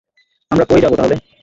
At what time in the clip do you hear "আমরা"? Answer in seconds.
0.51-0.65